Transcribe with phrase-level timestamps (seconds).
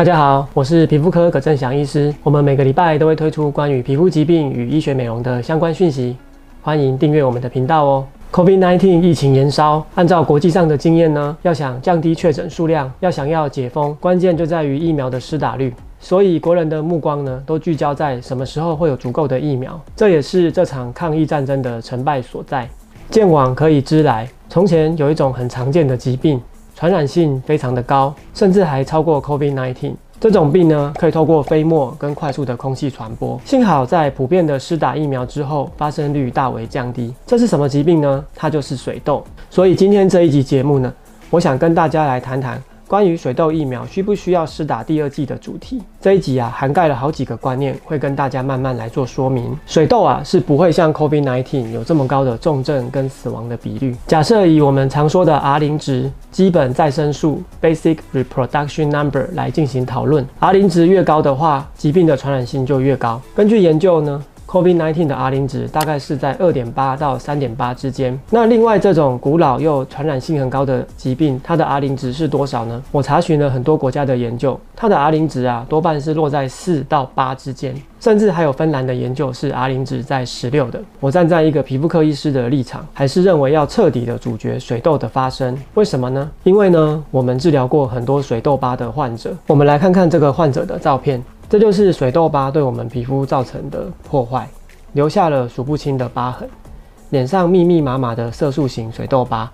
[0.00, 2.10] 大家好，我是皮肤科葛正祥医师。
[2.22, 6.16] 我们每个礼拜都会推出关于皮肤疾病与医学美容的相关讯息，
[6.62, 8.06] 欢迎订阅我们的频道哦。
[8.32, 15.70] COVID-19 疫情延烧，按照国际上的经验呢，要想降低确诊数量，要想要解封，关键就在于疫苗的施打率。
[15.98, 22.66] 所以国人的目光呢，都聚焦在什么时候会有足够的疫苗，这也是这场抗疫战争的成败所在。
[23.10, 26.40] 见往可以知来，从前有一种很常见的疾病。
[26.80, 29.92] 传染性非常的高，甚至还超过 COVID-19。
[30.18, 33.38] 这种病呢，可以透过飞沫跟快速的空气传播。
[33.44, 37.14] 幸好在普遍的施打疫苗之后，发生率大为降低。
[37.26, 38.24] 这是什么疾病呢？
[38.34, 39.22] 它就是水痘。
[39.50, 40.90] 所以今天这一集节目呢，
[41.28, 42.58] 我想跟大家来谈谈。
[42.90, 49.56] 关于水痘疫苗需不需要施打第二剂的主题，这一集啊涵盖了好几个观念，会跟大家慢慢来做说明。
[49.64, 53.94] 水痘啊是不会像 COVID-19 有这么高的重症跟死亡的比率。
[54.08, 63.22] 假设以我们常说的 R 零值基本再生数 （Basic Reproduction Number） 来进行讨论，R 零值越高的话，疾病的传染性就越高。
[63.36, 64.20] 根据研究呢。
[64.50, 68.18] COVID-19 的 R 零值大概是在二点八到三点八之间。
[68.30, 72.82] 那另外这种古老又传染性很高的疾病，它的 R 零值是多少呢？
[72.90, 80.80] 我查询了很多国家的研究，它的 R 零值啊多半是落在四到八之间，甚至还有芬兰的研究是 R 零值在十六的。
[80.98, 85.56] 我站在一个皮肤科医师的立场，还是认为要彻底的阻绝水痘的发生。
[85.74, 86.28] 为什么呢？
[86.42, 91.22] 因为呢，我们治疗过很多水痘疤的患者，我们来看看这个患者的照片。
[91.50, 94.48] 这就是水痘疤对我们皮肤造成的破坏，
[94.92, 96.48] 留下了数不清的疤痕，
[97.08, 99.50] 脸上密密麻麻的色素型水痘疤，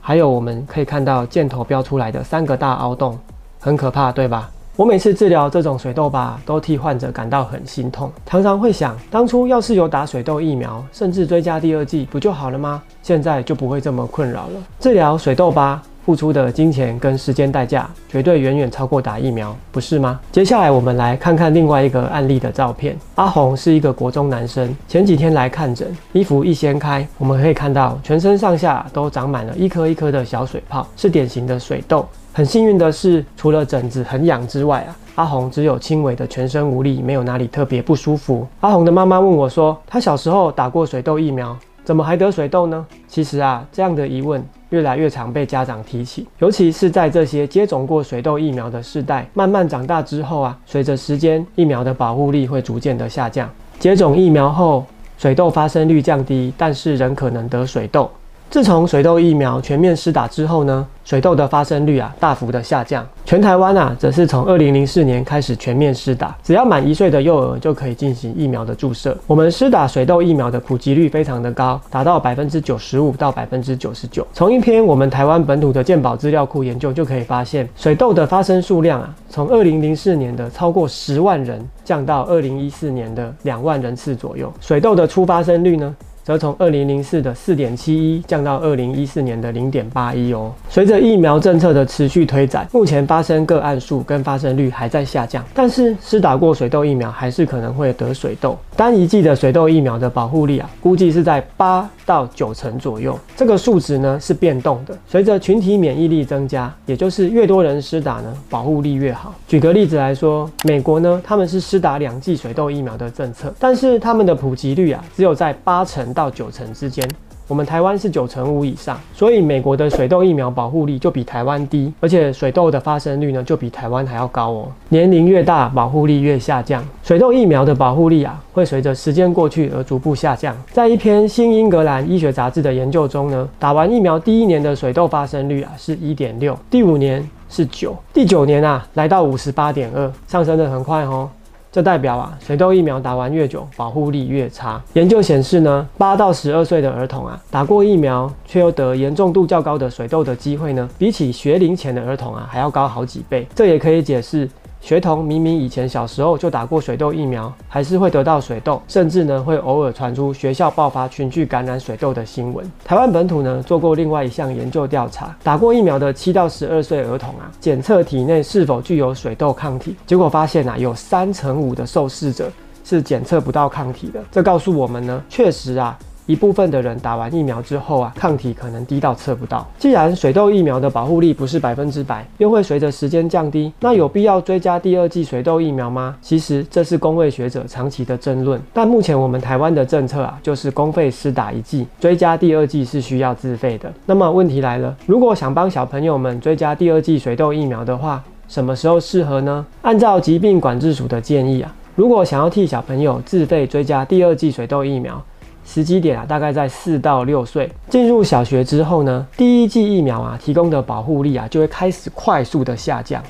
[0.00, 3.18] 还有我们可以看到箭头标出来的三个大凹洞，
[3.60, 4.50] 很可怕，对吧？
[4.74, 12.82] 我每次治疗这种水痘疤，都替患者感到很心痛，常常会想，当初要是有打水痘疫苗，甚至追加第二剂，不就好了吗？
[13.02, 14.62] 现在就不会这么困扰了。
[14.80, 15.82] 治疗水痘疤。
[16.04, 20.20] 付出的金钱跟时间代价绝对远远超过打疫苗，不是吗？
[20.30, 22.94] 接下来我们来看看另外一个案例的照片。
[23.14, 32.06] 阿红是一个国中男生，前几天来看诊，衣服一掀开，我们可以看到全身上下都长满了一颗一颗的小水泡，是典型的水痘。
[32.34, 38.46] 很幸运的是，除了疹子很痒之外啊，阿红只有轻微的全身无力，没有哪里特别不舒服。
[38.60, 41.56] 阿红的妈妈问我说，她小时候打过水痘疫苗。
[41.84, 42.86] 怎么还得水痘呢？
[43.06, 44.42] 其实啊，这样的疑问
[44.74, 53.48] 越来越常被家长提起，尤其是在这些接种过水痘疫苗的世代慢慢长大之后啊，随着时间，疫苗的保护力会逐渐的下降。
[53.78, 54.84] 接种疫苗后，
[55.16, 58.10] 水痘发生率降低，但是仍可能得水痘。
[58.50, 63.04] 自从水痘疫苗全面施打之后呢，水痘的发生率啊大幅的下降。
[63.24, 69.16] 全台湾啊，则是从二零零四年开始全面施打，只要满一岁的幼儿就可以进行疫苗的注射。
[69.26, 74.24] 我们施打水痘疫苗的普及率非常的高，达到百分之九十五到百分之九十九。
[74.32, 84.52] 从一篇我们台湾本土的健保资料库研究就可以发现，水痘的发生数量啊，从二零零四年的超过十万人降到二零一四年的两万人次左右。
[84.60, 85.92] 水痘的初发生率呢，
[86.24, 90.50] 则从二零零四的四点七一降到二零一四年的零点八一哦。
[90.70, 98.58] 随着疫苗政策的持续推展，目前发生个案数跟发生率还在下降，但是施打过水痘疫苗还是可能会得水痘。
[98.74, 103.16] 单一剂的水痘疫苗的保护力啊，估计是在八到九成左右。
[103.36, 109.34] 这个数值呢是变动的，随着群体免疫力增加，也就是越多人施打呢，保护力越好。
[109.46, 116.13] 举个例子来说，美国呢他们是施打两剂水痘疫苗的政策，但是他们的普及率啊只有在八成。
[116.14, 117.06] 到九成之间，
[117.48, 124.68] 我们台湾是九成五以上，所以美国的水痘疫苗保护力就比台湾低，而且水痘的发生率呢就比台湾还要高哦。
[124.88, 126.82] 年龄越大，保护力越下降。
[127.02, 130.56] 水痘疫苗的保护力啊，会随着时间过去而逐步下降。
[130.72, 141.28] 在一篇《新英格兰医学杂志》的研究中呢，打完疫苗第一年的水痘发生率啊是一点六，第五年是九，第九年啊来到五十八点二，上升得很快哦。
[141.74, 144.80] 这代表啊，水痘疫苗打完越久，保护力越差。
[144.92, 153.44] 研究显示呢，八到十二岁的儿童啊，打过疫苗却又得严重度较高的水痘的机会呢，比起学龄前的儿童啊，还要高好几倍。
[153.56, 154.48] 这也可以解释。
[154.84, 162.70] 学童明明以前小时候就打过水痘疫苗，还是会得到水痘，甚至呢会偶尔传出学校爆发群聚感染水痘的新闻。
[162.84, 172.52] 台湾本土呢做过另外一项研究调查，打过疫苗的七到十二岁儿童啊，检测体内是否具有水痘抗体，结果发现啊有三成五的受试者
[172.84, 174.22] 是检测不到抗体的。
[174.30, 175.98] 这告诉我们呢，确实啊。
[176.26, 179.66] 一部分的人打完疫苗之后啊，抗体可能低到测不到。
[179.78, 186.16] 既然水痘疫苗的保护力不是百分之百，又会随着时间降低，那有必要追加第二剂水痘疫苗吗？
[186.22, 188.60] 其实这是公卫学者长期的争论。
[188.72, 193.92] 但目前我们台湾的政策啊，就是公费施打一剂，追加第二剂是需要自费的。
[194.06, 199.64] 那么问题来了，如果想帮小朋友们追加第二剂水痘疫苗的话，什么时候适合呢？
[199.82, 205.22] 按照疾病管制署的建议啊，如果想要替小朋友自费追加第二剂水痘疫苗，
[205.64, 213.22] 时机点啊，大概在四到六岁进入小学之后呢，第一剂疫苗啊提供的保护力啊就会开始快速的下降，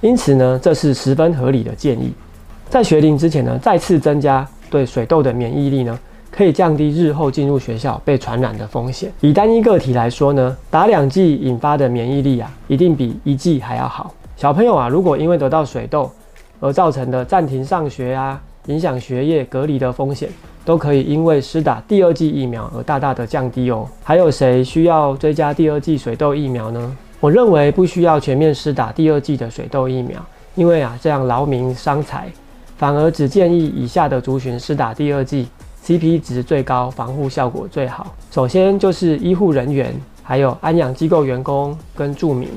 [0.00, 2.12] 因此呢，这是十分合理的建议。
[2.68, 5.98] 在学龄之前呢，再次增加对水痘的免疫力呢，
[6.30, 9.10] 可以降低日后进入学校被传染的风险。
[9.20, 14.14] 以单一个体来说呢，打两剂引发的免疫力啊，一定比一剂还要好。
[14.36, 16.10] 小朋友啊，如果因为得到水痘
[16.60, 20.28] 而造成的暂停上学啊，影响学业、隔离的风险。
[20.64, 23.86] 都可以因为施打第二剂疫苗而大大的降低哦。
[24.02, 26.96] 还有谁需要追加第二剂水痘疫苗呢？
[27.20, 30.18] 我认为不需要全面施打第二剂的水痘疫苗，
[30.54, 32.28] 因为啊这样劳民伤财，
[32.78, 35.46] 反而只建议以下的族群施打第二剂
[35.84, 38.14] ，CP 值最高，防护效果最好。
[38.30, 42.48] 首先就是医护人员，还有安养机构员工跟住民。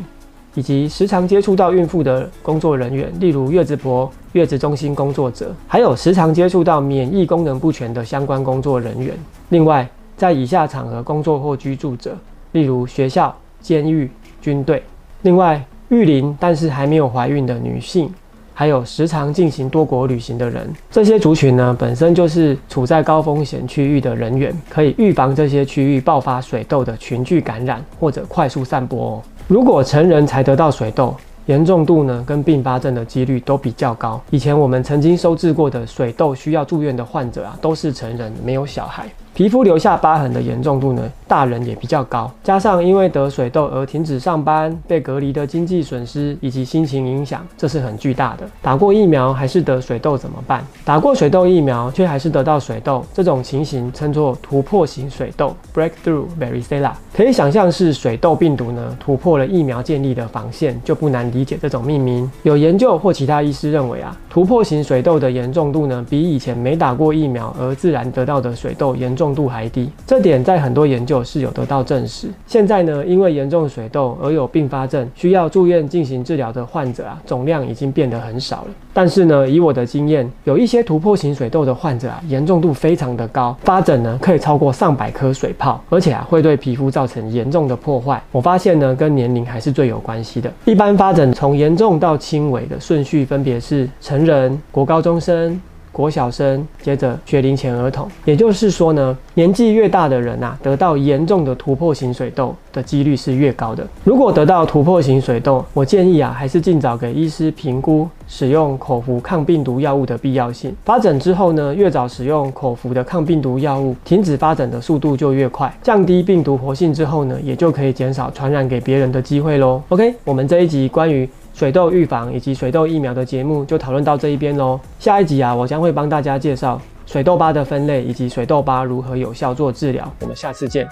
[0.55, 9.15] 以及时常接触到孕妇的工作人员，例如月子婆、月子中心工作者，还有时常接触到免疫功能不全的相关工作人员。
[9.49, 12.15] 另外，在以下场合工作或居住者，
[12.51, 14.09] 例如学校、监狱、
[14.41, 14.83] 军队。
[15.23, 18.13] 另外，育龄但是还没有怀孕的女性，
[18.53, 29.21] 还有时常进行多国旅行的人，这些族群呢，本身就是处在高风险区域的人员，可以预防这些区域爆发水痘的群聚感染或者快速散播哦。
[29.47, 31.13] 如果成人才得到水痘，
[31.47, 34.19] 严重度呢跟并发症的几率都比较高。
[34.29, 39.05] 以前我们曾经收治过的水痘需要住院的患者啊，都是成人，没有小孩。
[39.33, 42.31] 皮肤留下疤痕的严重度呢，大人也比较高。
[42.43, 48.47] 加上因为得水痘而停止上班、被隔离的经济损失以及心情影响，这是很巨大的。
[48.61, 50.63] 打过疫苗还是得水痘怎么办？
[50.85, 56.91] 打过水痘疫苗却还是得到水痘，这种情形称作突破型水痘 （Breakthrough Varicella）。
[57.15, 62.29] 可以想象是水痘病毒呢突破了疫苗建立的防线，就不难理解这种命名。
[62.43, 69.22] 有研究或其他医师认为啊，突破型水痘的严重度呢，比以前没打过疫苗而自然得到的水痘严重。
[69.23, 72.27] 重度还低，这点在很多研究是有得到证实。
[72.45, 78.67] 现在呢，因为严重水痘而有并发症需要住院进行治疗的患者啊，总量已经变得很少了。
[78.91, 88.21] 但是呢，以我的经验，有一些突破型水痘的患者啊，严重度非常的高，发疹呢可以超过上百颗水泡，而且啊会对皮肤造成严重的破坏。
[88.29, 90.51] 我发现呢，跟年龄还是最有关系的。
[90.65, 95.61] 一般发疹从严重到轻微的顺序分别是成人、国高中生。
[95.93, 103.87] 国小生，接着学龄前儿童，也就是说呢，年纪越大的人啊，得到严重的突破型水痘的几率是越高的。
[104.03, 110.75] 如果得到突破型水痘，我建议啊，还是尽早给医师评估使用口服抗病毒药物的必要性。
[110.83, 119.79] 发展之后呢，越早使用口服的抗病毒药物，停止发展的速度就越快，降低病毒活性之后呢，也就可以减少传染给别人的机会喽。
[119.89, 124.79] OK，我们这一集关于水痘预防以及水痘疫苗的节目就讨论到这一边喽。
[124.99, 130.11] 下一集啊，我将会帮大家介绍水痘疤的分类以及水痘疤如何有效做治疗。
[130.21, 130.87] 我们下次见。